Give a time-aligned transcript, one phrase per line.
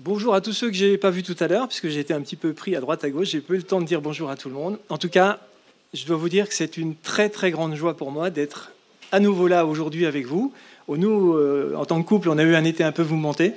[0.00, 2.14] Bonjour à tous ceux que je n'ai pas vus tout à l'heure, puisque j'ai été
[2.14, 4.00] un petit peu pris à droite à gauche, j'ai pas eu le temps de dire
[4.00, 4.78] bonjour à tout le monde.
[4.90, 5.40] En tout cas,
[5.92, 8.70] je dois vous dire que c'est une très très grande joie pour moi d'être
[9.10, 10.52] à nouveau là aujourd'hui avec vous.
[10.86, 13.54] Nous, euh, en tant que couple, on a eu un été un peu mouvementé,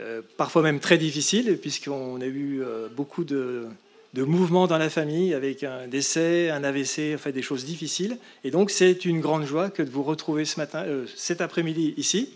[0.00, 3.68] euh, parfois même très difficile, puisqu'on a eu euh, beaucoup de,
[4.16, 8.18] mouvements dans la famille, avec un décès, un AVC, enfin des choses difficiles.
[8.42, 12.30] Et donc, c'est une grande joie que de vous retrouver cet après-midi ici.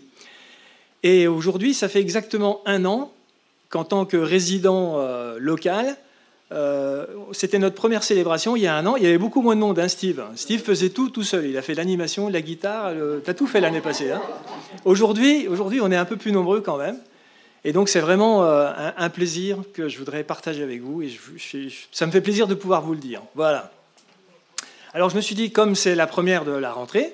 [1.03, 3.11] Et aujourd'hui, ça fait exactement un an
[3.69, 5.97] qu'en tant que résident euh, local,
[6.51, 8.97] euh, c'était notre première célébration il y a un an.
[8.97, 10.23] Il y avait beaucoup moins de monde, hein, Steve.
[10.35, 11.45] Steve faisait tout tout seul.
[11.45, 12.91] Il a fait l'animation, la guitare.
[13.23, 14.11] Tu as tout fait l'année passée.
[14.11, 14.21] Hein.
[14.85, 16.97] Aujourd'hui, aujourd'hui, on est un peu plus nombreux quand même.
[17.63, 21.01] Et donc, c'est vraiment euh, un, plaisir que je voudrais partager avec vous.
[21.01, 21.09] Et
[21.91, 23.21] ça me fait plaisir de pouvoir vous le dire.
[23.35, 23.71] Voilà.
[24.93, 27.13] Alors, je me suis dit, comme c'est la première de la rentrée,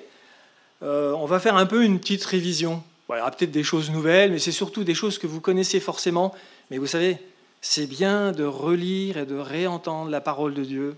[0.80, 2.82] on va faire un peu une petite révision
[3.16, 5.80] il y aura peut-être des choses nouvelles, mais c'est surtout des choses que vous connaissez
[5.80, 6.34] forcément.
[6.70, 7.18] Mais vous savez,
[7.60, 10.96] c'est bien de relire et de réentendre la parole de Dieu.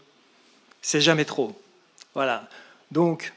[0.82, 1.52] C'est jamais trop.
[2.14, 2.48] Voilà.
[2.90, 3.32] Donc,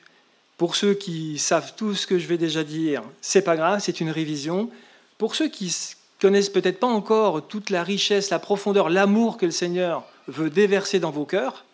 [0.57, 3.99] pour ceux qui savent tout ce que je vais déjà dire, c'est pas grave, c'est
[3.99, 4.69] une révision.
[5.17, 5.75] Pour ceux qui
[6.19, 10.99] connaissent peut-être pas encore toute la richesse, la profondeur, l'amour que le Seigneur veut déverser
[10.99, 11.65] dans vos cœurs,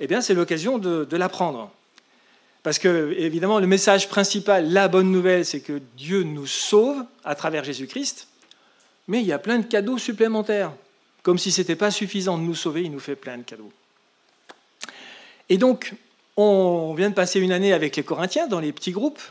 [0.00, 1.70] eh bien, c'est l'occasion de l'apprendre.
[2.66, 7.36] Parce que, évidemment, le message principal, la bonne nouvelle, c'est que Dieu nous sauve à
[7.36, 8.26] travers Jésus-Christ,
[9.06, 10.72] mais il y a plein de cadeaux supplémentaires.
[11.22, 13.70] Comme si ce n'était pas suffisant de nous sauver, il nous fait plein de cadeaux.
[15.48, 15.94] Et donc,
[16.36, 19.22] on vient de passer une année avec les Corinthiens dans les petits groupes,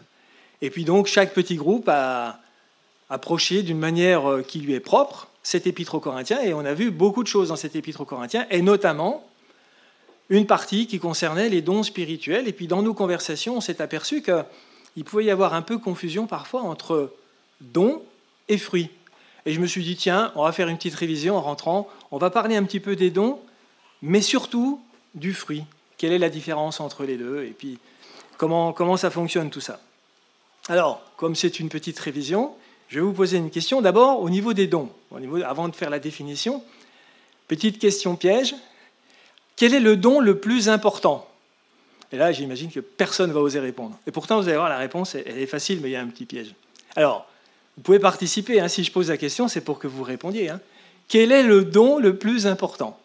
[0.61, 2.39] et puis donc chaque petit groupe a
[3.09, 6.73] approché d'une manière euh, qui lui est propre cet épître aux Corinthiens, et on a
[6.73, 9.27] vu beaucoup de choses dans cet épître aux Corinthiens, et notamment
[10.29, 12.47] une partie qui concernait les dons spirituels.
[12.47, 16.27] Et puis dans nos conversations, on s'est aperçu qu'il pouvait y avoir un peu confusion
[16.27, 17.13] parfois entre
[17.61, 18.01] dons
[18.47, 18.89] et fruits.
[19.45, 22.17] Et je me suis dit, tiens, on va faire une petite révision en rentrant, on
[22.17, 23.39] va parler un petit peu des dons,
[24.01, 24.81] mais surtout
[25.13, 25.63] du fruit.
[25.97, 27.77] Quelle est la différence entre les deux Et puis,
[28.37, 29.79] comment, comment ça fonctionne tout ça
[30.67, 32.53] Alors, comme c'est une petite révision,
[32.89, 34.89] je vais vous poser une question d'abord au niveau des dons.
[35.45, 36.63] Avant de faire la définition,
[37.47, 38.55] petite question piège.
[39.55, 41.27] Quel est le don le plus important?
[42.11, 43.97] Et là, j'imagine que personne ne va oser répondre.
[44.05, 46.07] Et pourtant, vous allez voir, la réponse, elle est facile, mais il y a un
[46.07, 46.53] petit piège.
[46.95, 47.27] Alors,
[47.77, 48.59] vous pouvez participer.
[48.59, 50.49] Hein, si je pose la question, c'est pour que vous répondiez.
[50.49, 50.61] Hein.
[51.07, 52.99] Quel est le don le plus important?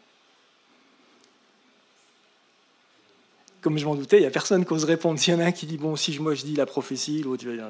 [3.63, 5.19] Comme je m'en doutais, il n'y a personne qui ose répondre.
[5.19, 7.45] S'il y en a un qui dit, bon, si moi je dis la prophétie, l'autre
[7.47, 7.69] va dire.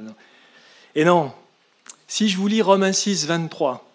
[0.94, 1.32] Et non,
[2.06, 3.88] si je vous lis Romains 6, 23,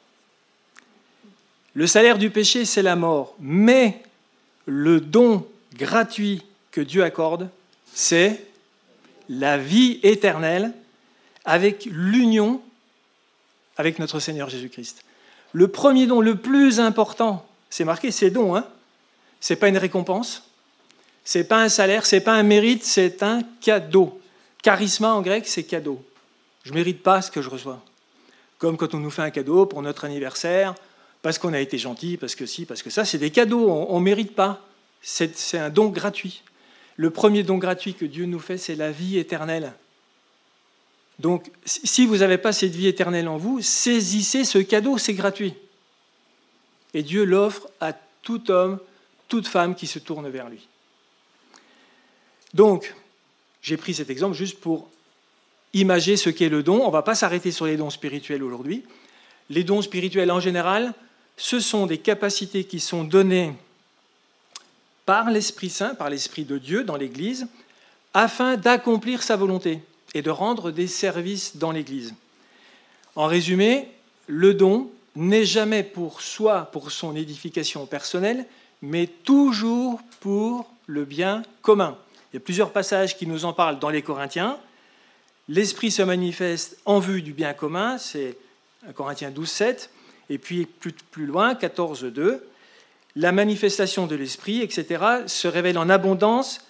[1.73, 4.01] le salaire du péché, c'est la mort, mais
[4.65, 7.49] le don gratuit que Dieu accorde,
[7.93, 8.45] c'est
[9.29, 10.73] la vie éternelle
[11.45, 12.61] avec l'union
[13.77, 15.03] avec notre Seigneur Jésus-Christ.
[15.51, 18.55] Le premier don, le plus important, c'est marqué, c'est don.
[18.55, 18.65] Hein
[19.39, 20.43] ce n'est pas une récompense,
[21.23, 24.19] ce n'est pas un salaire, ce n'est pas un mérite, c'est un cadeau.
[24.63, 26.03] Charisma en grec, c'est cadeau.
[26.63, 27.83] Je ne mérite pas ce que je reçois.
[28.57, 30.73] Comme quand on nous fait un cadeau pour notre anniversaire,
[31.25, 33.99] parce qu'on a été gentil, parce que si, parce que ça, c'est des cadeaux, on
[33.99, 34.61] ne mérite pas.
[35.01, 36.43] C'est un don gratuit.
[36.97, 39.73] Le premier don gratuit que Dieu nous fait, c'est la vie éternelle.
[41.17, 45.55] Donc, si vous n'avez pas cette vie éternelle en vous, saisissez ce cadeau, c'est gratuit.
[46.93, 48.77] Et Dieu l'offre à tout homme,
[49.27, 50.67] toute femme qui se tourne vers lui.
[52.53, 52.93] Donc,
[53.63, 54.91] j'ai pris cet exemple juste pour
[55.73, 56.83] imager ce qu'est le don.
[56.83, 58.83] On ne va pas s'arrêter sur les dons spirituels aujourd'hui.
[59.49, 60.93] Les dons spirituels en général,
[61.37, 63.53] ce sont des capacités qui sont données
[65.05, 67.47] par l'Esprit Saint, par l'Esprit de Dieu dans l'Église,
[68.13, 69.81] afin d'accomplir sa volonté
[70.13, 72.13] et de rendre des services dans l'Église.
[73.15, 73.89] En résumé,
[74.27, 78.45] le don n'est jamais pour soi, pour son édification personnelle,
[78.81, 81.97] mais toujours pour le bien commun.
[82.31, 84.57] Il y a plusieurs passages qui nous en parlent dans les Corinthiens.
[85.47, 88.37] L'Esprit se manifeste en vue du bien commun, c'est
[88.95, 89.89] Corinthiens 12, 7.
[90.29, 92.47] Et puis plus, plus loin, 14, 2,
[93.15, 96.61] la manifestation de l'Esprit, etc., se révèle en abondance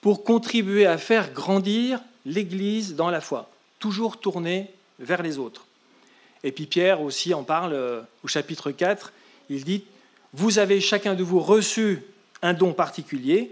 [0.00, 5.66] pour contribuer à faire grandir l'Église dans la foi, toujours tournée vers les autres.
[6.42, 9.12] Et puis Pierre aussi en parle euh, au chapitre 4,
[9.48, 9.84] il dit,
[10.34, 12.02] vous avez chacun de vous reçu
[12.42, 13.50] un don particulier,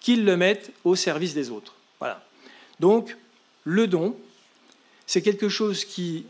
[0.00, 1.74] qu'il le mette au service des autres.
[1.98, 2.22] Voilà.
[2.80, 3.16] Donc,
[3.64, 4.14] le don,
[5.06, 6.26] c'est quelque chose qui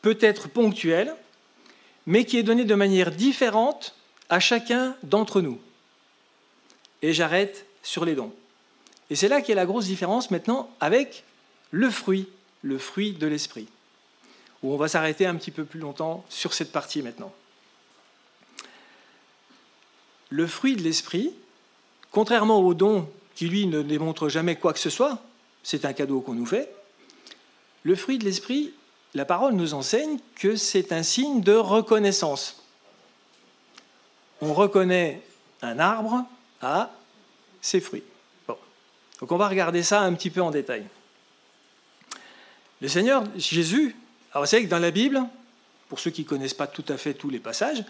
[0.00, 1.14] peut être ponctuel,
[2.06, 3.94] mais qui est donné de manière différente
[4.28, 5.60] à chacun d'entre nous.
[7.02, 8.32] Et j'arrête sur les dons.
[9.10, 11.24] Et c'est là qu'est la grosse différence maintenant avec
[11.70, 12.28] le fruit,
[12.62, 13.66] le fruit de l'esprit,
[14.62, 17.32] où on va s'arrêter un petit peu plus longtemps sur cette partie maintenant.
[20.30, 21.32] Le fruit de l'esprit,
[22.10, 25.22] contrairement au don qui lui ne démontre jamais quoi que ce soit,
[25.62, 26.72] c'est un cadeau qu'on nous fait,
[27.82, 28.72] le fruit de l'esprit,
[29.14, 32.62] la parole nous enseigne que c'est un signe de reconnaissance.
[34.40, 35.22] On reconnaît
[35.60, 36.24] un arbre
[36.60, 36.90] à
[37.60, 38.02] ses fruits.
[39.20, 40.84] Donc on va regarder ça un petit peu en détail.
[42.80, 43.94] Le Seigneur Jésus,
[44.32, 45.22] alors vous savez que dans la Bible,
[45.88, 47.84] pour ceux qui ne connaissent pas tout à fait tous les passages,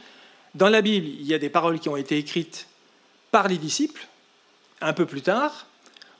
[0.55, 2.67] dans la Bible, il y a des paroles qui ont été écrites
[3.31, 4.07] par les disciples,
[4.83, 5.67] un peu plus tard.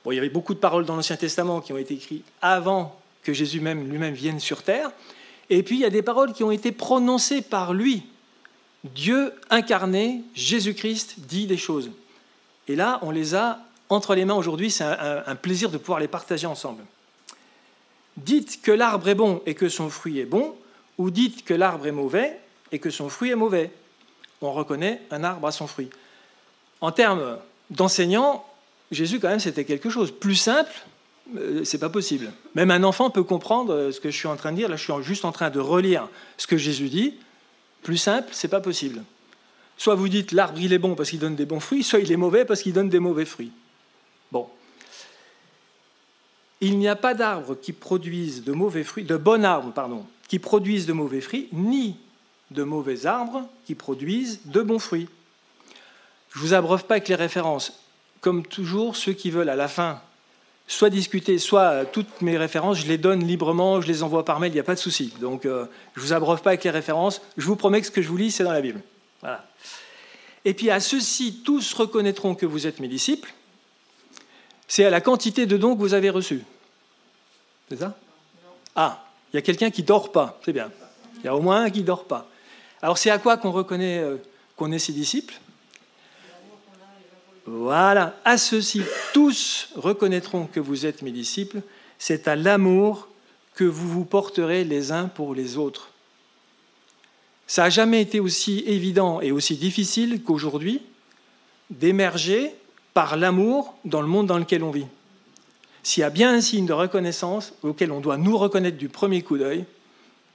[0.03, 2.99] Bon, il y avait beaucoup de paroles dans l'Ancien Testament qui ont été écrites avant
[3.23, 4.91] que Jésus même lui-même vienne sur terre.
[5.49, 8.03] Et puis il y a des paroles qui ont été prononcées par lui.
[8.83, 11.91] Dieu incarné, Jésus-Christ dit des choses.
[12.67, 13.59] Et là, on les a
[13.89, 14.71] entre les mains aujourd'hui.
[14.71, 16.83] C'est un, plaisir de pouvoir les partager ensemble.
[18.17, 20.55] Dites que l'arbre est bon et que son fruit est bon,
[20.97, 22.39] ou dites que l'arbre est mauvais
[22.71, 23.71] et que son fruit est mauvais.
[24.41, 25.89] On reconnaît un arbre à son fruit.
[26.81, 27.37] En termes
[27.69, 28.45] d'enseignant,
[28.91, 30.11] Jésus, quand même, c'était quelque chose.
[30.11, 30.73] Plus simple,
[31.63, 32.31] c'est pas possible.
[32.55, 34.69] Même un enfant peut comprendre euh, ce que je suis en train de dire.
[34.69, 37.15] Là, je suis juste en train de relire ce que Jésus dit.
[37.81, 39.03] Plus simple, c'est pas possible.
[39.77, 42.11] Soit vous dites l'arbre il est bon parce qu'il donne des bons fruits, soit il
[42.11, 43.51] est mauvais parce qu'il donne des mauvais fruits.
[44.31, 44.47] Bon.
[46.61, 50.39] Il n'y a pas d'arbres qui produisent de mauvais fruits, de bons arbres, pardon, qui
[50.39, 51.97] produisent de mauvais fruits, ni
[52.51, 55.09] de mauvais arbres qui produisent de bons fruits.
[56.33, 57.73] Je vous abreuve pas avec les références.
[58.21, 60.01] Comme toujours, ceux qui veulent à la fin
[60.67, 64.51] soit discuter, soit toutes mes références, je les donne librement, je les envoie par mail,
[64.51, 65.13] il n'y a pas de souci.
[65.19, 65.65] Donc euh,
[65.95, 68.07] je ne vous abreuve pas avec les références, je vous promets que ce que je
[68.07, 68.81] vous lis, c'est dans la Bible.
[69.21, 69.45] Voilà.
[70.45, 73.33] Et puis à ceux-ci, tous reconnaîtront que vous êtes mes disciples,
[74.67, 76.43] c'est à la quantité de dons que vous avez reçus.
[77.69, 77.95] C'est ça?
[78.75, 80.71] Ah, il y a quelqu'un qui dort pas, c'est bien.
[81.19, 82.27] Il y a au moins un qui dort pas.
[82.81, 84.17] Alors c'est à quoi qu'on reconnaît euh,
[84.55, 85.39] qu'on est ses disciples?
[87.45, 91.61] Voilà, à ceux-ci, tous reconnaîtront que vous êtes mes disciples,
[91.99, 93.09] c'est à l'amour
[93.55, 95.89] que vous vous porterez les uns pour les autres.
[97.45, 100.81] Ça n'a jamais été aussi évident et aussi difficile qu'aujourd'hui
[101.69, 102.55] d'émerger
[102.93, 104.85] par l'amour dans le monde dans lequel on vit.
[105.81, 109.21] S'il y a bien un signe de reconnaissance auquel on doit nous reconnaître du premier
[109.21, 109.65] coup d'œil,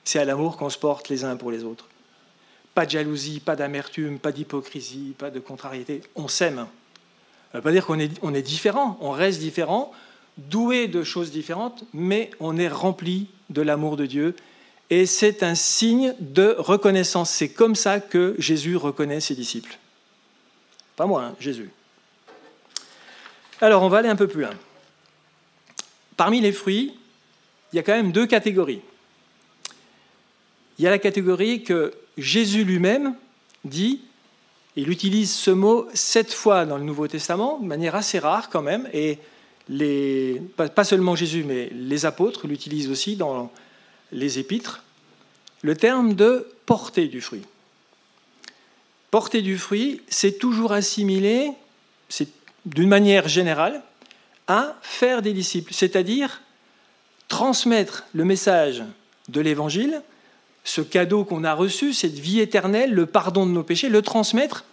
[0.04, 1.86] c'est à l'amour qu'on se porte les uns pour les autres.
[2.74, 6.02] Pas de jalousie, pas d'amertume, pas d'hypocrisie, pas de contrariété.
[6.14, 6.66] On s'aime.
[7.50, 9.92] Ça ne veut pas dire qu'on est, différent, on reste différent,
[10.36, 14.36] doué de choses différentes, mais on est rempli de l'amour de Dieu.
[14.90, 17.30] Et c'est un signe de reconnaissance.
[17.30, 19.78] C'est comme ça que Jésus reconnaît ses disciples.
[20.96, 21.70] Pas moi, hein, Jésus.
[23.60, 24.54] Alors, on va aller un peu plus loin.
[26.16, 26.94] Parmi les fruits,
[27.72, 28.82] il y a quand même deux catégories.
[30.78, 33.14] Il y a la catégorie que Jésus lui-même
[33.64, 34.02] dit,
[34.78, 38.62] il utilise ce mot sept fois dans le Nouveau Testament, de manière assez rare quand
[38.62, 39.18] même, et
[40.56, 43.50] pas seulement Jésus, mais les apôtres l'utilisent aussi dans
[44.12, 44.84] les épîtres,
[45.62, 47.42] le terme de porter du fruit.
[49.10, 51.50] Porter du fruit, c'est toujours assimilé,
[52.08, 52.28] c'est
[52.64, 53.82] d'une manière générale,
[54.46, 56.40] à faire des disciples, c'est-à-dire
[57.26, 58.84] transmettre le message
[59.28, 60.02] de l'Évangile,
[60.68, 64.66] ce cadeau qu'on a reçu, cette vie éternelle, le pardon de nos péchés, le transmettre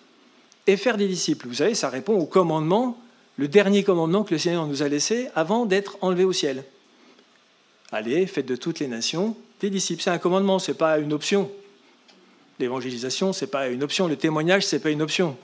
[0.67, 1.47] et faire des disciples.
[1.47, 2.97] Vous savez, ça répond au commandement,
[3.37, 6.65] le dernier commandement que le Seigneur nous a laissé avant d'être enlevé au ciel.
[7.93, 10.01] Allez, faites de toutes les nations des disciples.
[10.01, 11.49] C'est un commandement, ce n'est pas une option.
[12.59, 14.09] L'évangélisation, ce n'est pas une option.
[14.09, 15.37] Le témoignage, ce n'est pas une option.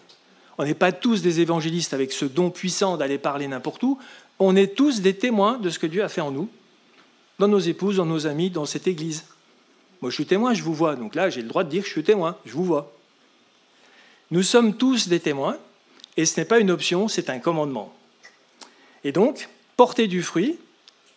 [0.58, 3.98] On n'est pas tous des évangélistes avec ce don puissant d'aller parler n'importe où.
[4.38, 6.50] On est tous des témoins de ce que Dieu a fait en nous,
[7.40, 9.24] dans nos épouses, dans nos amis, dans cette Église.
[10.02, 10.96] Moi, je suis témoin, je vous vois.
[10.96, 12.92] Donc là, j'ai le droit de dire que je suis témoin, je vous vois.
[14.32, 15.58] Nous sommes tous des témoins,
[16.18, 17.94] et ce n'est pas une option, c'est un commandement.
[19.04, 20.58] Et donc, porter du fruit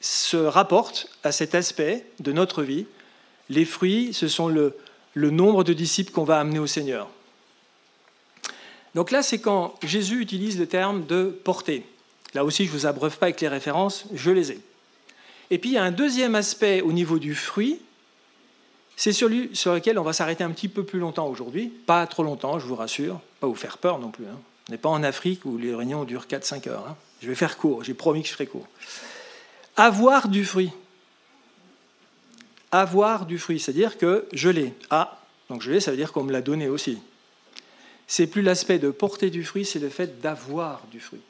[0.00, 2.86] se rapporte à cet aspect de notre vie.
[3.48, 4.76] Les fruits, ce sont le,
[5.14, 7.08] le nombre de disciples qu'on va amener au Seigneur.
[8.94, 11.84] Donc là, c'est quand Jésus utilise le terme de porter.
[12.34, 14.58] Là aussi, je ne vous abreuve pas avec les références, je les ai.
[15.50, 17.80] Et puis, il y a un deuxième aspect au niveau du fruit,
[18.96, 21.68] c'est celui sur lequel on va s'arrêter un petit peu plus longtemps aujourd'hui.
[21.86, 24.24] Pas trop longtemps, je vous rassure, pas vous faire peur non plus.
[24.26, 24.38] Hein.
[24.68, 26.86] On n'est pas en Afrique où les réunions durent 4-5 heures.
[26.88, 26.96] Hein.
[27.20, 28.66] Je vais faire court, j'ai promis que je ferai court.
[29.76, 30.70] Avoir du fruit.
[32.72, 34.74] Avoir du fruit, c'est-à-dire que je l'ai.
[34.90, 35.20] Ah,
[35.50, 36.98] donc je l'ai, ça veut dire qu'on me l'a donné aussi
[38.06, 41.20] c'est plus l'aspect de porter du fruit, c'est le fait d'avoir du fruit.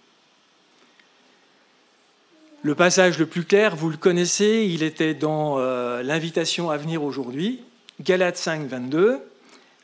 [2.65, 7.03] Le passage le plus clair, vous le connaissez, il était dans euh, l'invitation à venir
[7.03, 7.61] aujourd'hui,
[8.01, 9.21] Galates 5, 22.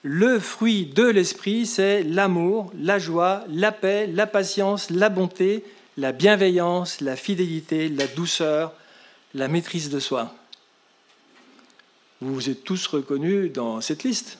[0.02, 5.62] Le fruit de l'esprit, c'est l'amour, la joie, la paix, la patience, la bonté,
[5.98, 8.72] la bienveillance, la fidélité, la douceur,
[9.34, 10.34] la maîtrise de soi.
[12.22, 14.38] Vous vous êtes tous reconnus dans cette liste.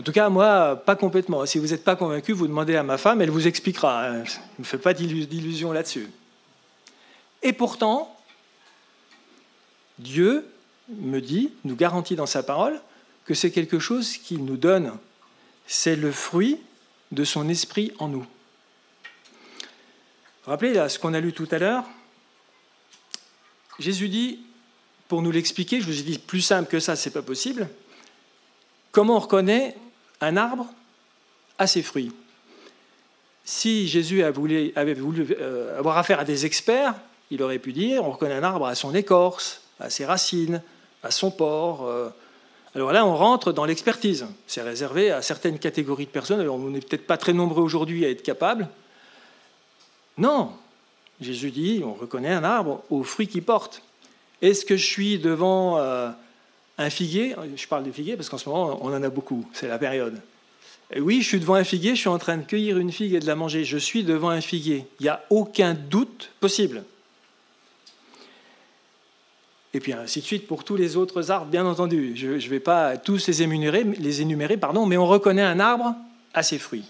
[0.00, 1.44] En tout cas, moi, pas complètement.
[1.44, 4.24] Si vous n'êtes pas convaincu, vous demandez à ma femme, elle vous expliquera.
[4.24, 6.08] Je ne me fais pas d'illusions là-dessus.
[7.42, 8.16] Et pourtant,
[9.98, 10.46] Dieu
[10.88, 12.80] me dit, nous garantit dans sa parole,
[13.26, 14.96] que c'est quelque chose qu'il nous donne.
[15.66, 16.56] C'est le fruit
[17.12, 18.24] de son esprit en nous.
[20.46, 21.84] Rappelez là, ce qu'on a lu tout à l'heure?
[23.78, 24.40] Jésus dit,
[25.08, 27.68] pour nous l'expliquer, je vous ai dit plus simple que ça, c'est pas possible.
[28.92, 29.76] Comment on reconnaît
[30.20, 30.66] un arbre
[31.58, 32.12] à ses fruits
[33.44, 36.94] Si Jésus avait voulu euh, avoir affaire à des experts,
[37.30, 40.62] il aurait pu dire on reconnaît un arbre à son écorce, à ses racines,
[41.02, 41.86] à son port.
[41.86, 42.08] Euh.
[42.74, 44.26] Alors là, on rentre dans l'expertise.
[44.46, 46.48] C'est réservé à certaines catégories de personnes.
[46.48, 48.68] On n'est peut-être pas très nombreux aujourd'hui à être capables.
[50.18, 50.52] Non,
[51.20, 53.82] Jésus dit, on reconnaît un arbre aux fruits qu'il porte.
[54.42, 56.10] Est-ce que je suis devant euh,
[56.80, 59.68] un figuier Je parle des figuiers parce qu'en ce moment, on en a beaucoup, c'est
[59.68, 60.20] la période.
[60.98, 63.20] Oui, je suis devant un figuier, je suis en train de cueillir une figue et
[63.20, 63.64] de la manger.
[63.64, 64.86] Je suis devant un figuier.
[64.98, 66.82] Il n'y a aucun doute possible.
[69.72, 72.14] Et puis ainsi de suite pour tous les autres arbres, bien entendu.
[72.16, 75.94] Je ne vais pas tous les énumérer, les énumérer pardon, mais on reconnaît un arbre
[76.34, 76.86] à ses fruits.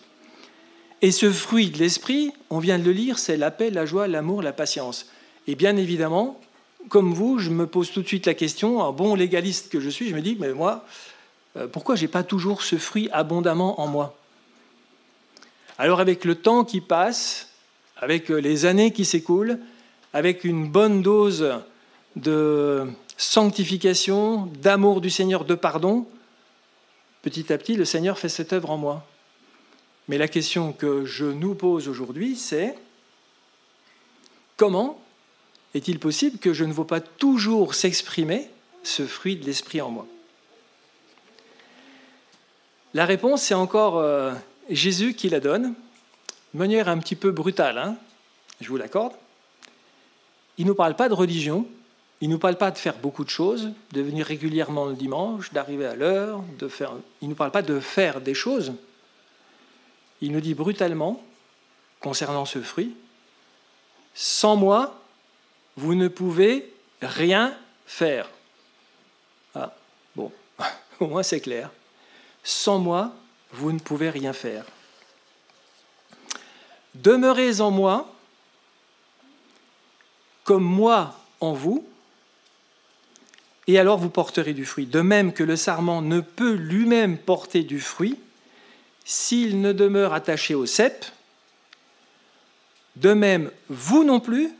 [1.02, 4.06] Et ce fruit de l'esprit, on vient de le lire, c'est la paix, la joie,
[4.06, 5.06] l'amour, la patience.
[5.46, 6.40] Et bien évidemment,
[6.88, 9.88] comme vous, je me pose tout de suite la question, un bon légaliste que je
[9.88, 10.84] suis, je me dis, mais moi,
[11.56, 14.16] euh, pourquoi j'ai pas toujours ce fruit abondamment en moi?
[15.78, 17.48] Alors avec le temps qui passe,
[17.96, 19.58] avec les années qui s'écoulent,
[20.12, 21.60] avec une bonne dose
[22.16, 26.06] de sanctification, d'amour du Seigneur, de pardon,
[27.22, 29.06] petit à petit, le Seigneur fait cette œuvre en moi.
[30.08, 32.76] Mais la question que je nous pose aujourd'hui, c'est
[34.56, 35.00] comment
[35.74, 38.48] est-il possible que je ne vois pas toujours s'exprimer
[38.82, 40.06] ce fruit de l'esprit en moi?
[42.92, 44.32] La réponse, c'est encore euh,
[44.68, 45.74] Jésus qui la donne,
[46.54, 47.96] de manière un petit peu brutale, hein
[48.60, 49.14] je vous l'accorde.
[50.58, 51.66] Il ne nous parle pas de religion,
[52.20, 55.52] il ne nous parle pas de faire beaucoup de choses, de venir régulièrement le dimanche,
[55.52, 56.92] d'arriver à l'heure, de faire.
[57.22, 58.74] Il ne nous parle pas de faire des choses.
[60.20, 61.22] Il nous dit brutalement,
[62.00, 62.94] concernant ce fruit,
[64.14, 65.00] sans moi,
[65.80, 66.70] vous ne pouvez
[67.00, 67.56] rien
[67.86, 68.28] faire.
[69.54, 69.74] Ah,
[70.14, 70.30] bon,
[71.00, 71.70] au moins c'est clair.
[72.44, 73.14] Sans moi,
[73.52, 74.66] vous ne pouvez rien faire.
[76.94, 78.14] Demeurez en moi,
[80.44, 81.86] comme moi en vous,
[83.66, 84.84] et alors vous porterez du fruit.
[84.84, 88.18] De même que le sarment ne peut lui-même porter du fruit
[89.06, 91.06] s'il ne demeure attaché au cep,
[92.96, 94.50] de même vous non plus,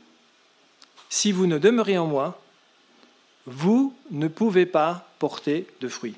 [1.11, 2.41] si vous ne demeurez en moi,
[3.45, 6.15] vous ne pouvez pas porter de fruit.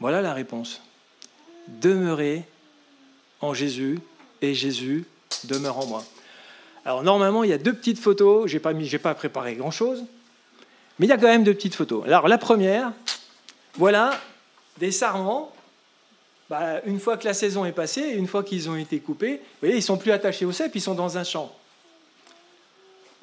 [0.00, 0.82] Voilà la réponse.
[1.66, 2.44] Demeurez
[3.40, 3.98] en Jésus
[4.42, 5.06] et Jésus
[5.44, 6.04] demeure en moi.
[6.84, 8.72] Alors normalement, il y a deux petites photos, je n'ai pas,
[9.02, 10.04] pas préparé grand-chose,
[10.98, 12.04] mais il y a quand même deux petites photos.
[12.04, 12.92] Alors la première,
[13.74, 14.20] voilà
[14.78, 15.52] des sarments.
[16.48, 19.60] Bah, une fois que la saison est passée, une fois qu'ils ont été coupés, vous
[19.62, 21.52] voyez, ils sont plus attachés au cep, ils sont dans un champ.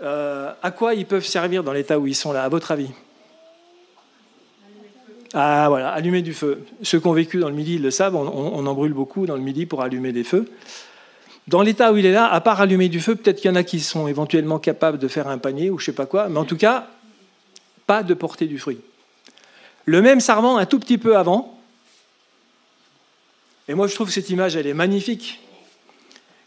[0.03, 2.89] Euh, à quoi ils peuvent servir dans l'état où ils sont là, à votre avis?
[5.33, 6.65] Ah voilà, allumer du feu.
[6.83, 9.41] Ceux qui ont vécu dans le Midi le savent, on, en brûle beaucoup dans le
[9.41, 10.51] Midi pour allumer des feux.
[11.47, 13.55] Dans l'état où il est là, à part allumer du feu, peut-être qu'il y en
[13.55, 16.37] a qui sont éventuellement capables de faire un panier ou je sais pas quoi, mais
[16.37, 16.87] en tout cas,
[17.87, 18.79] pas de porter du fruit.
[19.85, 21.57] Le même sarment un tout petit peu avant.
[23.67, 25.39] Et moi, je trouve cette image, elle est magnifique.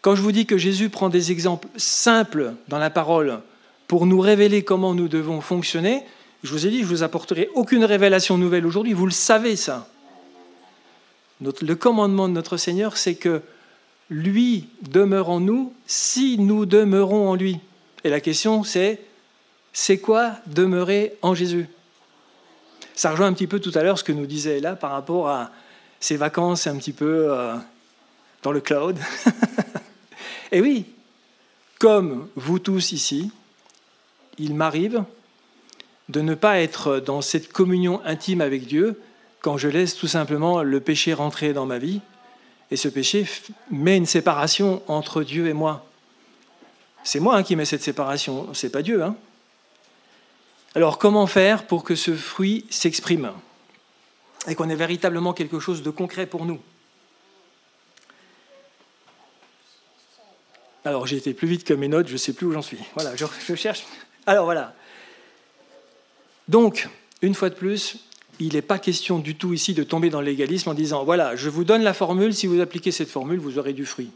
[0.06, 3.40] Quand je vous dis que Jésus prend des exemples simples dans la parole
[3.88, 6.04] pour nous révéler comment nous devons fonctionner,
[6.44, 8.92] je vous ai dit, je vous apporterai aucune révélation nouvelle aujourd'hui.
[8.92, 9.88] Vous le savez, ça.
[11.40, 13.42] le commandement de notre Seigneur, c'est que
[14.08, 17.58] lui demeure en nous si nous demeurons en lui.
[18.04, 19.00] Et la question, c'est
[19.72, 21.66] c'est quoi demeurer en Jésus?
[22.94, 25.28] Ça rejoint un petit peu tout à l'heure ce que nous disait là par rapport
[25.28, 25.50] à
[25.98, 27.56] ces vacances un petit peu euh,
[28.44, 28.96] dans le cloud.
[30.56, 30.86] Et oui,
[31.78, 33.30] comme vous tous ici,
[34.38, 35.04] il m'arrive
[36.08, 38.98] de ne pas être dans cette communion intime avec Dieu
[39.42, 42.00] quand je laisse tout simplement le péché rentrer dans ma vie.
[42.70, 43.26] Et ce péché
[43.70, 45.84] met une séparation entre Dieu et moi.
[47.04, 49.02] C'est moi hein, qui mets cette séparation, c'est pas Dieu.
[49.02, 49.14] Hein.
[50.74, 53.30] Alors comment faire pour que ce fruit s'exprime
[54.48, 56.60] et qu'on ait véritablement quelque chose de concret pour nous?
[60.86, 62.78] Alors j'ai été plus vite que mes notes, je ne sais plus où j'en suis.
[62.94, 63.84] Voilà, je, cherche.
[64.24, 64.72] Alors voilà.
[66.46, 66.88] Donc,
[67.22, 68.04] une fois de plus,
[68.38, 71.50] il n'est pas question du tout ici de tomber dans l'égalisme en disant voilà, je
[71.50, 74.12] vous donne la formule, si vous appliquez cette formule, vous aurez du fruit.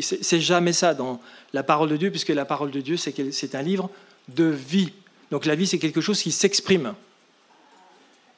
[0.00, 1.20] C'est jamais ça dans
[1.52, 3.90] la parole de Dieu, puisque la parole de Dieu, c'est un livre
[4.28, 4.94] de vie.
[5.30, 6.94] Donc la vie, c'est quelque chose qui s'exprime.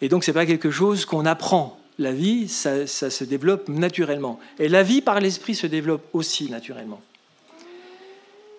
[0.01, 1.79] Et donc, ce n'est pas quelque chose qu'on apprend.
[2.01, 4.41] La vie, ça, se développe naturellement.
[4.59, 7.01] Et la vie par l'esprit se développe aussi naturellement.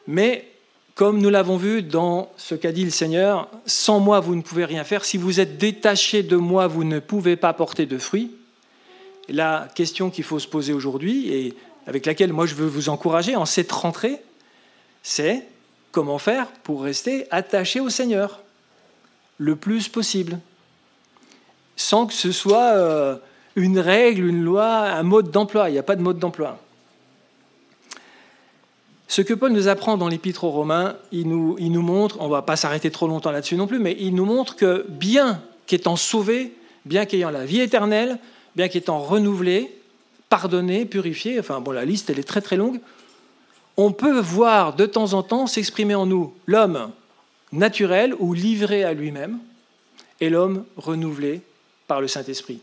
[0.08, 0.48] Mais,
[0.96, 4.66] comme nous l'avons vu dans ce qu'a dit le Seigneur, sans moi, vous ne pouvez
[4.66, 5.06] rien faire.
[5.06, 8.32] Si vous êtes détaché de moi, vous ne pouvez pas porter de fruits.
[9.30, 11.54] La question qu'il faut se poser aujourd'hui, et
[11.88, 14.20] avec laquelle moi je veux vous encourager en cette rentrée,
[15.02, 15.48] c'est
[15.92, 18.42] comment faire pour rester attaché au Seigneur
[19.38, 20.40] le plus possible
[21.76, 23.18] sans que ce soit euh,
[23.56, 25.70] une règle, une loi, un mode d'emploi.
[25.70, 26.60] Il n'y a pas de mode d'emploi.
[29.14, 32.42] Ce que Paul nous apprend dans l'Épître aux Romains, il nous, montre, on ne va
[32.42, 36.56] pas s'arrêter trop longtemps là-dessus non plus, mais il nous montre que bien qu'étant sauvé,
[36.86, 38.18] bien qu'ayant la vie éternelle,
[38.56, 39.70] bien qu'étant renouvelé,
[40.30, 42.80] pardonné, purifié, enfin bon, la liste elle est très très longue,
[43.78, 46.90] on peut voir de temps en temps s'exprimer en nous l'homme
[47.52, 49.38] naturel ou livré à lui-même
[50.22, 51.42] et l'homme renouvelé
[51.86, 52.62] par le Saint-Esprit.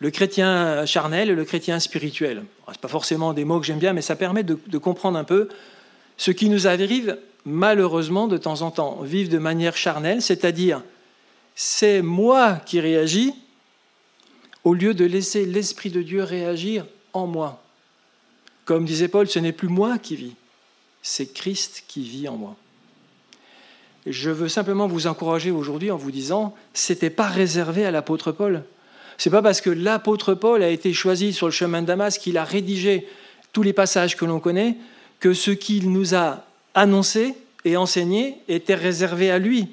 [0.00, 2.44] Le chrétien charnel et le chrétien spirituel.
[2.72, 5.24] Ce pas forcément des mots que j'aime bien, mais ça permet de, de, comprendre un
[5.24, 5.48] peu
[6.16, 9.02] ce qui nous arrive malheureusement de temps en temps.
[9.02, 10.82] Vivre de manière charnelle, c'est-à-dire
[11.54, 13.34] c'est moi qui réagis
[14.64, 17.62] au lieu de laisser l'Esprit de Dieu réagir en moi.
[18.64, 20.34] Comme disait Paul, ce n'est plus moi qui vis,
[21.02, 22.56] c'est Christ qui vit en moi.
[24.06, 28.64] Je veux simplement vous encourager aujourd'hui en vous disant, c'était pas réservé à l'apôtre Paul.
[29.20, 32.38] C'est pas parce que l'apôtre Paul a été choisi sur le chemin de Damas qu'il
[32.38, 33.06] a rédigé
[33.52, 34.78] tous les passages que l'on connaît
[35.18, 37.34] que ce qu'il nous a annoncé
[37.66, 39.68] et enseigné était réservé à lui.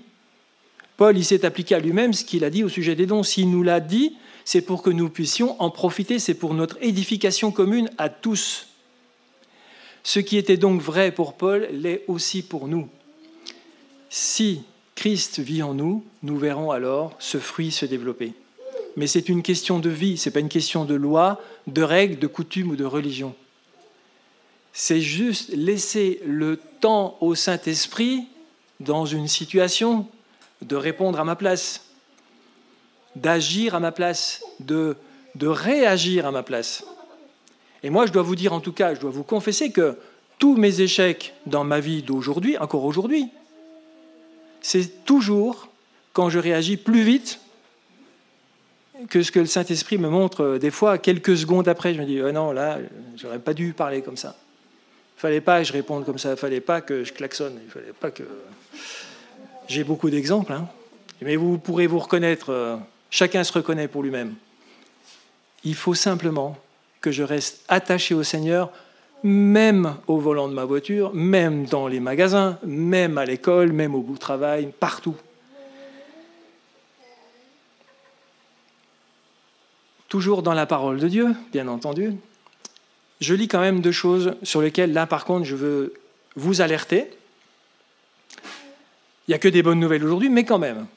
[0.98, 3.24] Paul, il s'est appliqué à lui-même ce qu'il a dit au sujet des dons.
[3.24, 7.54] S'il nous l'a dit, c'est pour que nous puissions en profiter, c'est pour notre édification
[7.54, 8.68] commune à tous.
[10.04, 12.90] Ce qui était donc vrai pour Paul l'est aussi pour nous.
[14.10, 14.64] Si
[14.96, 18.34] Christ vit en nous, nous verrons alors ce fruit se développer.
[18.98, 22.18] Mais c'est une question de vie, ce n'est pas une question de loi, de règles,
[22.18, 23.36] de coutumes ou de religion.
[24.74, 28.28] C'est juste laisser le temps au Saint-Esprit
[28.80, 30.08] dans une situation
[30.64, 31.86] de répondre à ma place,
[33.16, 34.98] d'agir à ma place, de,
[35.40, 36.84] réagir à ma place.
[37.84, 39.96] Et moi, je dois vous dire en tout cas, je dois vous confesser que
[40.40, 43.30] tous mes échecs dans ma vie d'aujourd'hui, encore aujourd'hui,
[44.62, 45.68] c'est toujours
[46.14, 47.40] quand je réagis plus vite
[49.10, 52.06] que ce que le Saint-Esprit me montre euh, des fois, quelques secondes après, je me
[52.06, 52.80] dis, oh non, là,
[53.16, 54.36] j'aurais pas dû parler comme ça.
[55.18, 57.70] Il fallait pas que je réponde comme ça, il fallait pas que je klaxonne, il
[57.70, 58.24] fallait pas que...
[59.68, 60.70] J'ai beaucoup d'exemples, hein.
[61.22, 62.78] mais vous pourrez vous reconnaître, euh,
[63.10, 64.36] chacun se reconnaît pour lui-même.
[65.64, 66.58] Il faut simplement
[67.02, 68.72] que je reste attaché au Seigneur
[69.24, 74.02] même au volant de ma voiture, même dans les magasins, même à l'école, même au
[74.02, 75.16] bout de travail, partout.
[80.08, 82.14] Toujours dans la parole de Dieu, bien entendu.
[83.20, 85.94] Je lis quand même deux choses sur lesquelles, là par contre, je veux
[86.36, 87.08] vous alerter.
[89.28, 90.88] Il n'y a que des bonnes nouvelles aujourd'hui, mais quand même.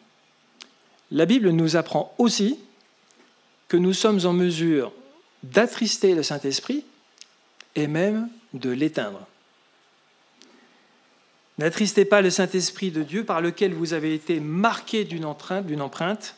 [1.10, 2.58] La Bible nous apprend aussi
[3.66, 4.92] que nous sommes en mesure
[5.42, 6.84] d'attrister le Saint-Esprit
[7.74, 9.26] et même de l'éteindre.
[11.58, 16.34] N'attristez pas le Saint-Esprit de Dieu par lequel vous avez été marqué d'une empreinte,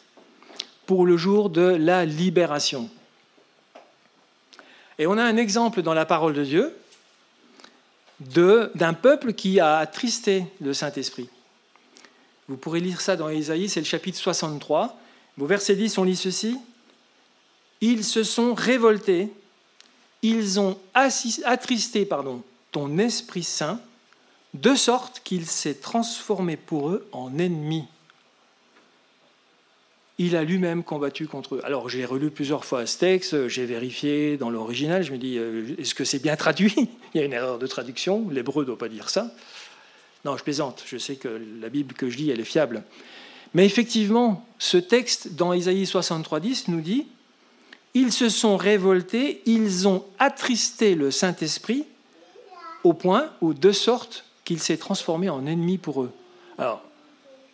[0.86, 2.88] pour le jour de la libération.
[4.98, 6.76] Et on a un exemple dans la parole de Dieu
[8.20, 11.28] d'un peuple qui a attristé le Saint-Esprit.
[12.48, 14.98] Vous pourrez lire ça dans Isaïe, c'est le chapitre 63.
[15.40, 16.58] Au verset 10, on lit ceci.
[17.80, 19.30] Ils se sont révoltés
[20.22, 23.80] ils ont attristé pardon, ton Esprit Saint,
[24.54, 27.84] de sorte qu'il s'est transformé pour eux en ennemi.
[30.24, 31.60] Il a lui-même combattu contre eux.
[31.64, 35.74] Alors j'ai relu plusieurs fois ce texte, j'ai vérifié dans l'original, je me dis, euh,
[35.78, 36.72] est-ce que c'est bien traduit?
[37.14, 39.32] Il y a une erreur de traduction, l'hébreu ne doit pas dire ça.
[40.24, 42.84] Non, je plaisante, je sais que la Bible que je lis, elle est fiable.
[43.52, 47.08] Mais effectivement, ce texte dans Isaïe 63.10 nous dit,
[47.94, 51.84] ils se sont révoltés, ils ont attristé le Saint-Esprit
[52.84, 56.12] au point où, de sorte qu'il s'est transformé en ennemi pour eux.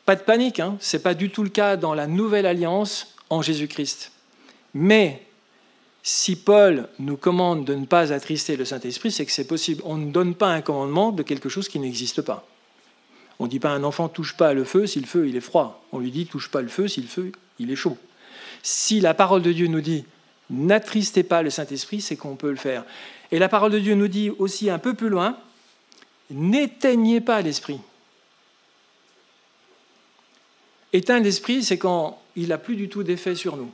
[0.09, 3.15] Pas de panique, hein, ce n'est pas du tout le cas dans la nouvelle alliance
[3.29, 4.11] en Jésus-Christ.
[4.73, 5.23] Mais
[6.03, 9.83] si Paul nous commande de ne pas attrister le Saint-Esprit, c'est que c'est possible.
[9.85, 12.47] On ne donne pas un commandement de quelque chose qui n'existe pas.
[13.39, 15.37] On ne dit pas à un enfant touche pas le feu si le feu il
[15.37, 15.85] est froid.
[15.93, 17.99] On lui dit touche pas le feu si le feu il est chaud.
[18.63, 20.07] Si la parole de Dieu nous dit
[20.49, 22.87] n'attristez pas le Saint-Esprit, c'est qu'on peut le faire.
[23.31, 25.37] Et la parole de Dieu nous dit aussi un peu plus loin
[26.31, 27.81] n'éteignez pas l'esprit.
[30.93, 33.71] Éteindre l'esprit, c'est quand il n'a plus du tout d'effet sur nous.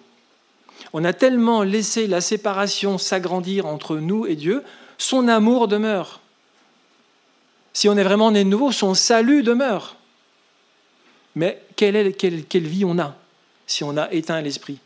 [0.92, 4.62] On a tellement laissé la séparation s'agrandir entre nous et Dieu,
[4.98, 6.20] son amour demeure.
[7.72, 9.96] Si on est vraiment né de nouveau, son salut demeure.
[11.35, 13.16] Mais quelle, est, vie on a
[13.66, 14.79] si on a éteint l'esprit?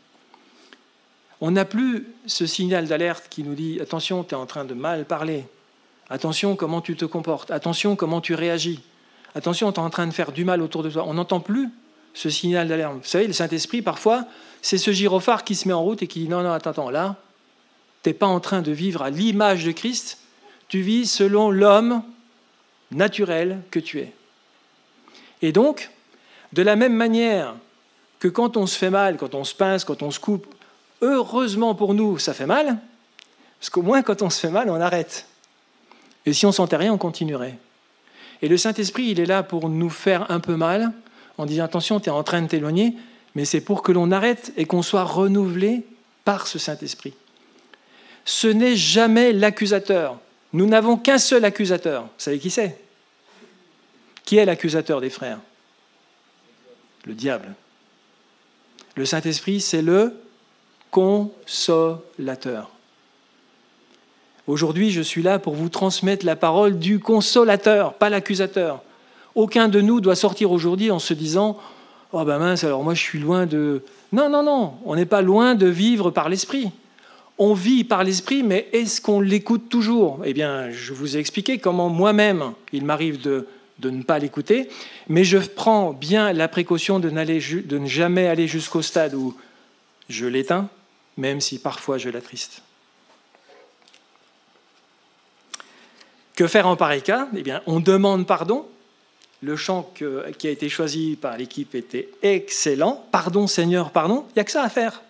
[1.41, 4.73] On n'a plus ce signal d'alerte qui nous dit attention, tu es en train de
[4.73, 5.45] mal parler.
[6.09, 7.51] Attention comment tu te comportes.
[7.51, 8.81] Attention comment tu réagis.
[9.35, 11.05] Attention, tu es en train de faire du mal autour de toi.
[11.07, 11.69] On n'entend plus
[12.13, 12.93] ce signal d'alerte.
[12.93, 14.25] Vous savez, le Saint-Esprit, parfois,
[14.61, 16.89] c'est ce gyrophare qui se met en route et qui dit non, non, attends, attends,
[16.89, 17.15] là,
[18.03, 20.19] tu n'es pas en train de vivre à l'image de Christ,
[20.67, 22.03] tu vis selon l'homme
[22.91, 24.13] naturel que tu es.
[25.41, 25.89] Et donc,
[26.53, 27.55] de la même manière
[28.19, 30.47] que quand on se fait mal, quand on se pince, quand on se coupe,
[31.01, 32.77] heureusement pour nous, ça fait mal,
[33.59, 35.25] parce qu'au moins quand on se fait mal, on arrête.
[36.25, 37.57] Et si on sentait rien, on continuerait.
[38.41, 40.91] Et le Saint-Esprit, il est là pour nous faire un peu mal,
[41.39, 42.95] en disant attention, tu es en train de t'éloigner,
[43.33, 45.85] mais c'est pour que l'on arrête et qu'on soit renouvelé
[46.25, 47.13] par ce Saint-Esprit.
[48.25, 50.19] Ce n'est jamais l'accusateur.
[50.51, 52.03] Nous n'avons qu'un seul accusateur.
[52.03, 52.77] Vous savez qui c'est?
[54.25, 55.39] Qui est l'accusateur des frères?
[57.05, 57.55] Le diable.
[58.95, 60.19] Le Saint-Esprit, c'est le
[60.91, 62.69] consolateur.
[64.45, 68.83] Aujourd'hui, je suis là pour vous transmettre la parole du consolateur, pas l'accusateur.
[69.39, 71.57] Aucun de nous doit sortir aujourd'hui en se disant
[72.11, 73.83] Oh ben mince, alors moi je suis loin de.
[74.11, 76.71] Non, non, non, on n'est pas loin de vivre par l'esprit.
[77.37, 80.19] On vit par l'esprit, mais est-ce qu'on l'écoute toujours?
[80.25, 83.47] Eh bien, je vous ai expliqué comment moi-même, il m'arrive de,
[83.81, 84.67] ne pas l'écouter,
[85.07, 89.37] mais je prends bien la précaution de ne jamais aller jusqu'au stade où
[90.09, 90.67] je l'éteins,
[91.15, 92.61] même si parfois je l'attriste.
[96.35, 97.29] Que faire en pareil cas?
[97.37, 98.65] Eh bien, on demande pardon.
[99.41, 99.89] Le chant
[100.37, 103.05] qui a été choisi par l'équipe était excellent.
[103.11, 104.25] Pardon Seigneur, pardon.
[104.29, 105.01] Il n'y a que ça à faire.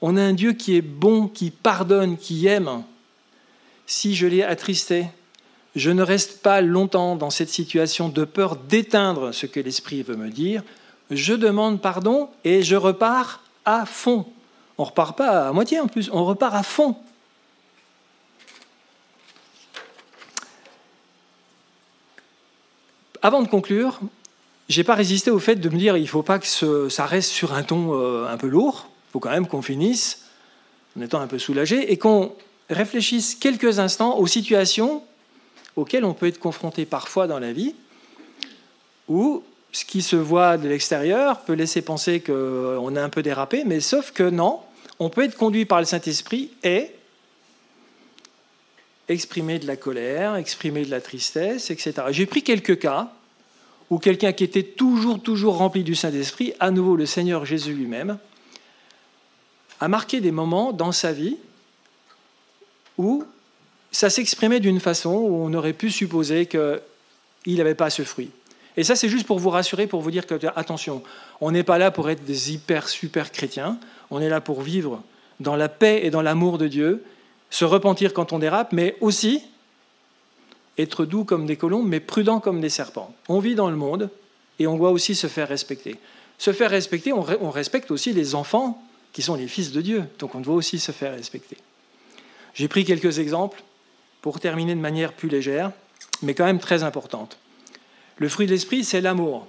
[0.00, 2.82] On a un Dieu qui est bon, qui pardonne, qui aime.
[3.86, 5.06] Si je l'ai attristé,
[5.74, 10.16] je ne reste pas longtemps dans cette situation de peur d'éteindre ce que l'Esprit veut
[10.16, 10.62] me dire.
[11.10, 14.26] Je demande pardon et je repars à fond.
[14.78, 16.96] On repart pas à moitié en plus, on repart à fond.
[23.24, 24.00] Avant de conclure,
[24.68, 27.54] j'ai pas résisté au fait de me dire il faut pas que ça reste sur
[27.54, 28.88] un ton euh, un peu lourd.
[29.08, 30.24] Il faut quand même qu'on finisse
[30.98, 32.32] en étant un peu soulagé et qu'on
[32.68, 35.04] réfléchisse quelques instants aux situations
[35.76, 37.74] auxquelles on peut être confronté parfois dans la vie,
[39.08, 43.62] où ce qui se voit de l'extérieur peut laisser penser qu'on a un peu dérapé,
[43.64, 44.60] mais sauf que non,
[44.98, 46.90] on peut être conduit par le Saint-Esprit et
[49.08, 51.92] exprimer de la colère, exprimer de la tristesse, etc.
[52.10, 53.12] J'ai pris quelques cas
[53.90, 58.18] où quelqu'un qui était toujours, toujours rempli du Saint-Esprit, à nouveau le Seigneur Jésus lui-même,
[59.80, 61.36] a marqué des moments dans sa vie
[62.96, 63.24] où
[63.90, 68.30] ça s'exprimait d'une façon où on aurait pu supposer qu'il n'avait pas ce fruit.
[68.76, 71.02] Et ça, c'est juste pour vous rassurer, pour vous dire que, attention,
[71.40, 73.78] on n'est pas là pour être des hyper, super chrétiens,
[74.10, 75.02] on est là pour vivre
[75.40, 77.04] dans la paix et dans l'amour de Dieu,
[77.52, 79.42] se repentir quand on dérape, mais aussi
[80.78, 83.14] être doux comme des colombes, mais prudent comme des serpents.
[83.28, 84.08] On vit dans le monde
[84.58, 85.96] et on doit aussi se faire respecter.
[86.38, 90.34] Se faire respecter, on, respecte aussi les enfants qui sont les fils de Dieu, donc
[90.34, 91.58] on doit aussi se faire respecter.
[92.54, 93.62] J'ai pris quelques exemples
[94.22, 95.72] pour terminer de manière plus légère,
[96.22, 97.36] mais quand même très importante.
[98.16, 99.46] Le fruit de l'esprit, c'est l'amour.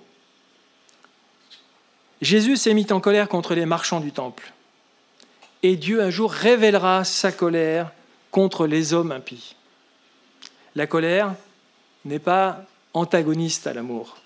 [2.21, 4.52] Jésus s'est mis en colère contre les marchands du temple
[5.63, 7.91] et Dieu un jour révélera sa colère
[8.31, 9.55] contre les hommes impies.
[10.75, 11.35] La colère
[12.03, 14.17] n'est pas antagoniste à l'amour.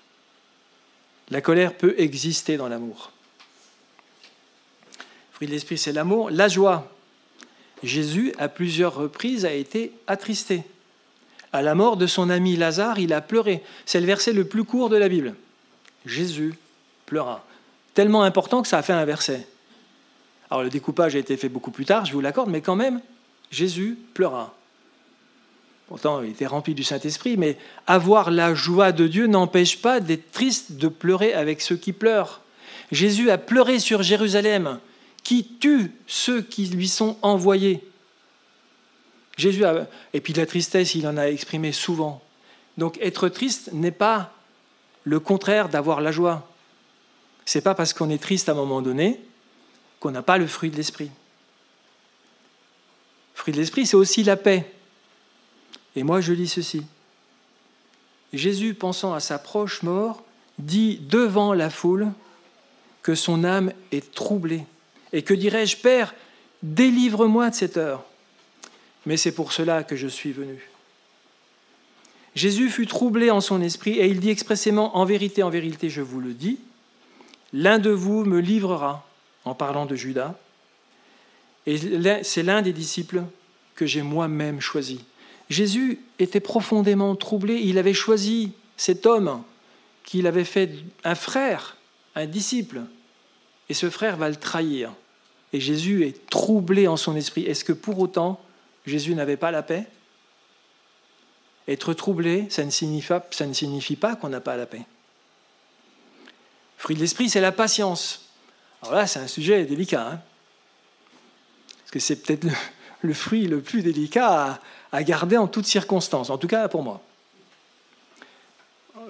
[1.30, 3.12] La colère peut exister dans l'amour.
[5.32, 6.30] Fruit de l'esprit, c'est l'amour.
[6.30, 6.90] La joie.
[7.84, 10.64] Jésus, à plusieurs reprises, a été attristé.
[11.52, 13.62] À la mort de son ami Lazare, il a pleuré.
[13.86, 15.34] C'est le verset le plus court de la Bible.
[16.04, 16.54] Jésus
[17.06, 17.44] pleura.
[17.94, 19.46] Tellement important que ça a fait un verset.
[20.50, 23.00] Alors le découpage a été fait beaucoup plus tard, je vous l'accorde, mais quand même,
[23.50, 24.54] Jésus pleura.
[25.88, 27.56] Pourtant, il était rempli du Saint-Esprit, mais
[27.86, 32.42] avoir la joie de Dieu n'empêche pas d'être triste, de pleurer avec ceux qui pleurent.
[32.92, 34.80] Jésus a pleuré sur Jérusalem,
[35.24, 37.82] qui tue ceux qui lui sont envoyés?
[39.36, 39.64] Jésus
[40.12, 42.22] et puis la tristesse, il en a exprimé souvent.
[42.76, 44.32] Donc être triste n'est pas
[45.04, 46.50] le contraire d'avoir la joie.
[47.44, 49.20] C'est pas parce qu'on est triste à un moment donné
[50.00, 51.10] qu'on n'a pas le fruit de l'esprit.
[53.34, 54.70] Fruit de l'esprit, c'est aussi la paix.
[55.96, 56.82] Et moi, je lis ceci.
[58.32, 60.22] Jésus, pensant à sa proche mort,
[60.58, 62.08] dit devant la foule
[63.02, 64.64] que son âme est troublée.
[65.12, 66.14] Et que dirais-je, Père,
[66.62, 68.04] délivre-moi de cette heure.
[69.06, 70.68] Mais c'est pour cela que je suis venu.
[72.34, 76.02] Jésus fut troublé en son esprit et il dit expressément, en vérité, en vérité, je
[76.02, 76.58] vous le dis,
[77.52, 79.07] l'un de vous me livrera,
[79.48, 80.34] en parlant de Judas,
[81.66, 81.76] et
[82.22, 83.22] c'est l'un des disciples
[83.74, 85.04] que j'ai moi-même choisi.
[85.50, 89.42] Jésus était profondément troublé, il avait choisi cet homme
[90.04, 90.70] qu'il avait fait
[91.04, 91.76] un frère,
[92.14, 92.82] un disciple,
[93.68, 94.92] et ce frère va le trahir.
[95.52, 97.44] Et Jésus est troublé en son esprit.
[97.44, 98.40] Est-ce que pour autant
[98.86, 99.86] Jésus n'avait pas la paix?
[101.66, 104.86] Être troublé, ça ne signifie, ça ne signifie pas qu'on n'a pas la paix.
[106.78, 108.27] Fruit de l'esprit, c'est la patience.
[108.82, 110.08] Alors là, c'est un sujet délicat.
[110.12, 110.20] Hein
[111.78, 112.46] Parce que c'est peut-être
[113.02, 114.60] le, fruit le plus délicat
[114.92, 117.00] à, garder en toutes circonstances, en tout cas pour moi.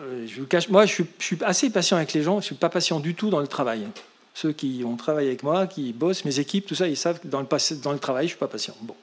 [0.01, 2.55] Euh, je vous cache, moi, je suis, assez patient avec les gens, je ne suis
[2.55, 3.87] pas patient du tout dans le travail.
[4.35, 7.27] Ceux qui ont travaillé avec moi, qui bossent, mes équipes, tout ça, ils savent que
[7.27, 8.77] dans le, dans le travail, je ne suis pas patient.
[8.83, 8.95] Bon.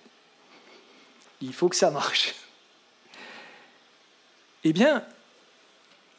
[1.41, 2.34] Il faut que ça marche.
[4.63, 5.04] Eh bien,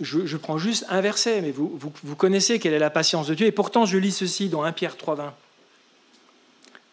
[0.01, 3.47] je, prends juste un verset, mais vous, connaissez quelle est la patience de Dieu.
[3.47, 5.33] Et pourtant, je lis ceci dans 1 Pierre 3.20.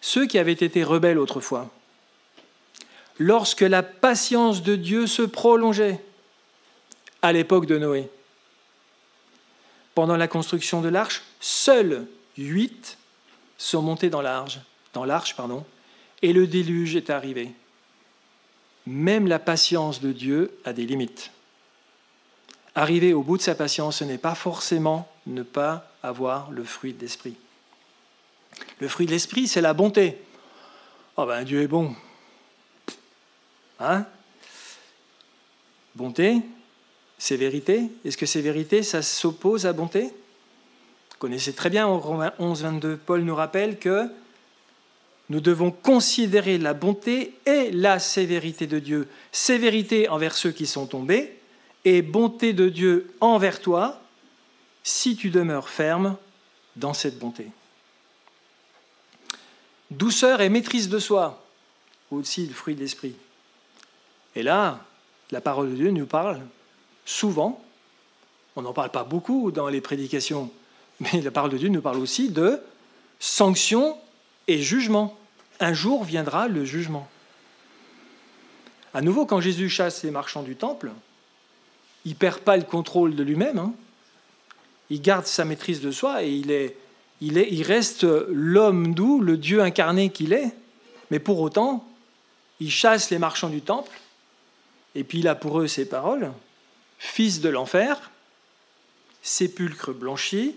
[0.02, 1.70] Ceux qui avaient été rebelles autrefois,
[3.20, 6.04] lorsque la patience de Dieu se prolongeait
[7.22, 8.10] à l'époque de Noé,
[9.96, 12.06] pendant la construction de l'arche, seuls
[12.38, 12.98] huit
[13.58, 14.60] sont montés dans l'arche,
[14.94, 15.66] dans l'arche pardon,
[16.22, 17.52] et le déluge est arrivé.
[18.86, 21.32] Même la patience de Dieu a des limites.
[22.76, 26.94] Arriver au bout de sa patience, ce n'est pas forcément ne pas avoir le fruit
[26.94, 27.36] de l'esprit.
[28.80, 30.18] Le fruit de l'esprit, c'est la bonté.
[31.16, 31.96] Oh ben Dieu est bon.
[33.80, 34.06] Hein?
[35.96, 36.42] Bonté,
[37.18, 37.90] c'est vérité.
[38.04, 40.06] Est-ce que c'est Ça s'oppose à bonté?
[40.06, 44.10] Vous connaissez très bien en Romains 11, 22, Paul nous rappelle que
[45.30, 49.08] nous devons considérer la bonté et la sévérité de Dieu.
[49.32, 51.38] Sévérité envers ceux qui sont tombés
[51.86, 54.02] et bonté de Dieu envers toi
[54.84, 56.18] si tu demeures ferme
[56.76, 57.48] dans cette bonté.
[59.92, 61.44] Douceur et maîtrise de soi,
[62.12, 63.16] aussi le fruit de l'esprit.
[64.36, 64.80] Et là,
[65.32, 66.42] la parole de Dieu nous parle
[67.06, 67.64] souvent,
[68.56, 70.52] on n'en parle pas beaucoup dans les prédications,
[71.00, 72.62] mais la parole de Dieu nous parle aussi de
[73.20, 73.98] sanction
[74.48, 75.18] et jugement.
[75.60, 77.08] Un jour viendra le jugement.
[78.94, 80.92] À nouveau, quand Jésus chasse les marchands du temple,
[82.06, 83.58] il perd pas le contrôle de lui-même.
[83.58, 83.74] Hein.
[84.90, 86.76] Il garde sa maîtrise de soi et il, est,
[87.22, 90.54] il, est, il reste l'homme doux, le Dieu incarné qu'il est.
[91.12, 91.88] Mais pour autant,
[92.60, 94.00] il chasse les marchands du temple
[94.96, 96.32] et puis il a pour eux ces paroles
[97.04, 98.12] fils de l'enfer,
[99.22, 100.56] sépulcre blanchi,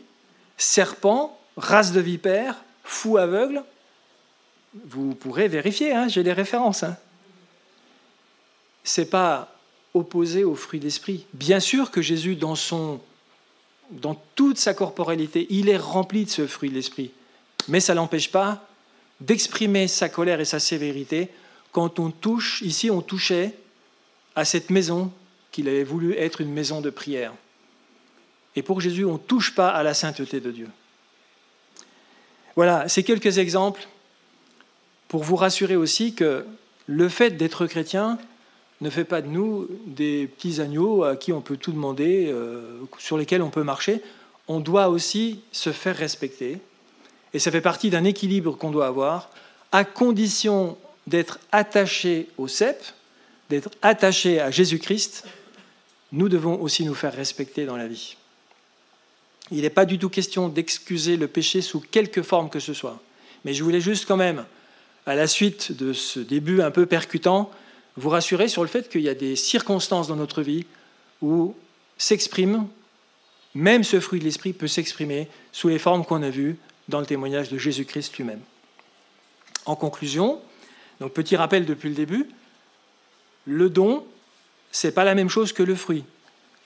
[0.56, 3.64] serpent, race de vipère, fou aveugle.
[4.86, 6.84] Vous pourrez vérifier, hein, j'ai les références.
[6.84, 6.96] Hein.
[8.84, 9.55] Ce n'est pas
[9.96, 11.26] opposé au fruit d'esprit.
[11.32, 13.00] Bien sûr que Jésus, dans, son,
[13.90, 17.10] dans toute sa corporalité, il est rempli de ce fruit de l'esprit.
[17.68, 18.66] Mais ça l'empêche pas
[19.20, 21.30] d'exprimer sa colère et sa sévérité
[21.72, 23.52] quand on touche, ici on touchait
[24.34, 25.12] à cette maison
[25.52, 27.34] qu'il avait voulu être une maison de prière.
[28.54, 30.68] Et pour Jésus, on ne touche pas à la sainteté de Dieu.
[32.54, 33.86] Voilà, ces quelques exemples
[35.08, 36.46] pour vous rassurer aussi que
[36.86, 38.18] le fait d'être chrétien
[38.80, 42.80] ne fait pas de nous des petits agneaux à qui on peut tout demander, euh,
[42.98, 44.02] sur lesquels on peut marcher.
[44.48, 46.58] On doit aussi se faire respecter.
[47.32, 49.30] Et ça fait partie d'un équilibre qu'on doit avoir,
[49.72, 52.82] à condition d'être attaché au CEP,
[53.50, 55.24] d'être attaché à Jésus-Christ
[56.12, 58.16] nous devons aussi nous faire respecter dans la vie.
[59.50, 63.00] Il n'est pas du tout question d'excuser le péché sous quelque forme que ce soit.
[63.44, 64.44] Mais je voulais juste quand même,
[65.04, 67.50] à la suite de ce début un peu percutant,
[67.96, 70.66] vous rassurer sur le fait qu'il y a des circonstances dans notre vie
[71.22, 71.54] où
[71.98, 72.66] s'exprime,
[73.54, 76.56] même ce fruit de l'esprit peut s'exprimer sous les formes qu'on a vues
[76.88, 78.40] dans le témoignage de Jésus-Christ lui-même.
[79.64, 80.40] En conclusion,
[81.00, 82.28] donc petit rappel depuis le début,
[83.46, 84.04] le don
[84.76, 86.04] c'est pas la même chose que le fruit.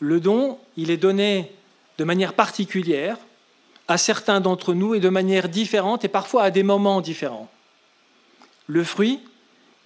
[0.01, 1.53] Le don, il est donné
[1.97, 3.17] de manière particulière
[3.87, 7.49] à certains d'entre nous et de manière différente et parfois à des moments différents.
[8.67, 9.21] Le fruit,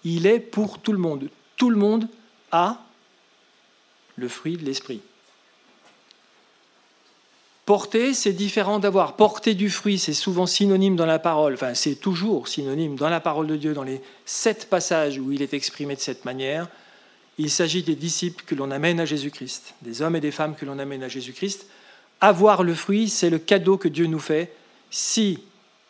[0.05, 1.29] il est pour tout le monde.
[1.57, 2.09] Tout le monde
[2.53, 2.81] a
[4.17, 5.01] le fruit de l'esprit.
[7.67, 9.17] Porter, c'est différent d'avoir.
[9.17, 13.21] Porter du fruit, c'est souvent synonyme dans la parole, enfin c'est toujours synonyme dans la
[13.21, 16.69] parole de Dieu, dans les sept passages où il est exprimé de cette manière.
[17.39, 20.67] Il s'agit des disciples que l'on amène à Jésus-Christ, des hommes et des femmes que
[20.67, 21.67] l'on amène à Jésus-Christ.
[22.21, 24.55] Avoir le fruit, c'est le cadeau que Dieu nous fait.
[24.91, 25.41] Si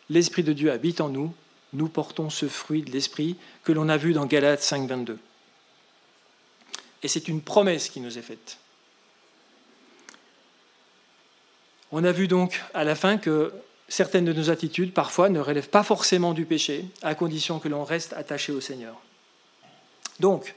[0.09, 1.35] l'Esprit de Dieu habite en nous,
[1.75, 5.19] nous portons ce fruit de l'Esprit que l'on a vu dans Galates 5, 22.
[7.03, 8.59] Et c'est une promesse qui nous est faite.
[11.93, 13.53] On a vu donc à la fin que
[13.89, 17.85] certaines de nos attitudes, parfois, ne relèvent pas forcément du péché, à condition que l'on
[17.85, 19.01] reste attaché au Seigneur.
[20.21, 20.55] Donc,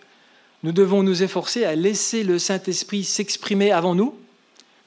[0.64, 4.18] nous devons nous efforcer à laisser le Saint-Esprit s'exprimer avant nous,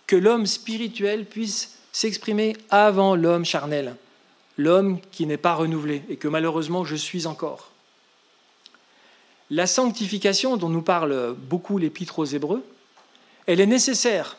[0.07, 3.95] que l'homme spirituel puisse s'exprimer avant l'homme charnel,
[4.61, 7.71] l'homme qui n'est pas renouvelé et que malheureusement je suis encore.
[9.51, 12.63] La sanctification dont nous parle beaucoup l'Épître aux Hébreux,
[13.47, 14.37] elle est nécessaire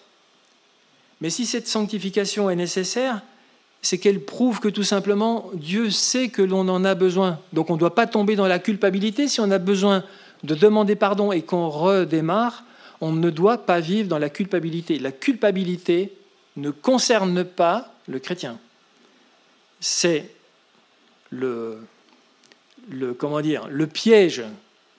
[1.21, 3.21] mais si cette sanctification est nécessaire,
[3.83, 7.39] c'est qu'elle prouve que tout simplement Dieu sait que l'on en a besoin.
[7.53, 9.27] Donc on ne doit pas tomber dans la culpabilité.
[9.27, 10.03] Si on a besoin
[10.43, 12.63] de demander pardon et qu'on redémarre,
[12.99, 14.99] on ne doit pas vivre dans la culpabilité.
[14.99, 16.11] La culpabilité
[16.57, 18.57] ne concerne pas le chrétien.
[19.81, 20.29] C'est
[21.31, 21.81] le,
[23.17, 24.43] comment dire, le piège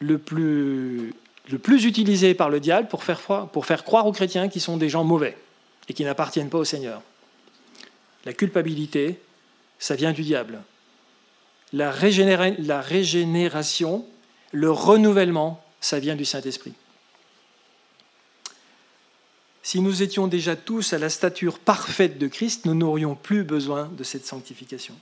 [0.00, 1.14] le plus,
[1.50, 4.76] le plus utilisé par le diable pour faire, pour faire croire aux chrétiens qu'ils sont
[4.76, 5.36] des gens mauvais
[5.88, 7.00] et qui n'appartiennent pas au Seigneur.
[8.24, 9.20] La culpabilité,
[9.78, 10.60] ça vient du diable.
[11.72, 14.06] La, régénération,
[14.52, 16.74] le renouvellement, ça vient du Saint-Esprit.
[19.62, 23.88] Si nous étions déjà tous à la stature parfaite de Christ, nous n'aurions plus besoin
[23.96, 24.94] de cette sanctification.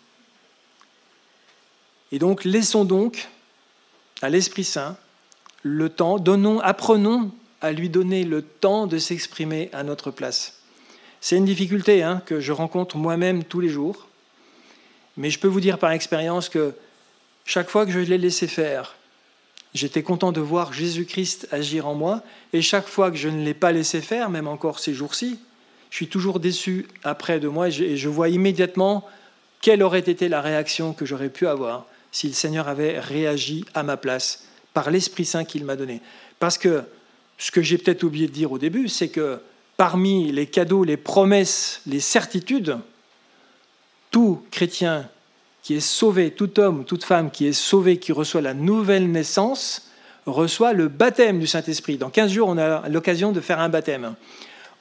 [2.13, 3.29] Et donc, laissons donc
[4.21, 4.97] à l'Esprit Saint
[5.63, 10.61] le temps, donnons, apprenons à lui donner le temps de s'exprimer à notre place.
[11.21, 14.09] C'est une difficulté hein, que je rencontre moi-même tous les jours.
[15.17, 16.75] Mais je peux vous dire par expérience que
[17.45, 18.97] chaque fois que je l'ai laissé faire,
[19.75, 22.23] j'étais content de voir Jésus-Christ agir en moi.
[22.53, 25.39] Et chaque fois que je ne l'ai pas laissé faire, même encore ces jours-ci,
[25.91, 29.07] je suis toujours déçu après de moi et je vois immédiatement
[29.61, 33.83] quelle aurait été la réaction que j'aurais pu avoir si le Seigneur avait réagi à
[33.83, 36.01] ma place par l'Esprit Saint qu'il m'a donné.
[36.39, 36.83] Parce que
[37.39, 39.41] ce que j'ai peut-être oublié de dire au début, c'est que
[39.77, 42.79] parmi les cadeaux, les promesses, les certitudes,
[44.11, 45.09] tout chrétien
[45.63, 49.89] qui est sauvé, tout homme, toute femme qui est sauvé, qui reçoit la nouvelle naissance,
[50.27, 51.97] reçoit le baptême du Saint-Esprit.
[51.99, 54.15] Dans 15 jours, on a l'occasion de faire un baptême.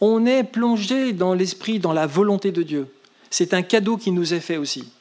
[0.02, 2.88] On est plongé dans l'Esprit, dans la volonté de Dieu.
[3.30, 4.92] C'est un cadeau qui nous est fait aussi.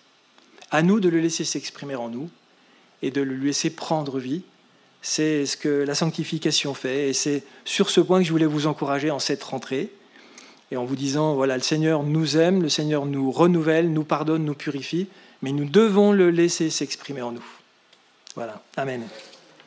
[0.70, 2.28] À nous de le laisser s'exprimer en nous
[3.02, 4.42] et de le laisser prendre vie
[5.02, 7.10] c'est ce que la sanctification fait.
[7.10, 9.90] Et c'est sur ce point que je voulais vous encourager en cette rentrée.
[10.70, 14.44] Et en vous disant, voilà, le Seigneur nous aime, le Seigneur nous renouvelle, nous pardonne,
[14.44, 15.06] nous purifie,
[15.42, 17.44] mais nous devons le laisser s'exprimer en nous.
[18.34, 18.62] Voilà.
[18.76, 19.06] Amen.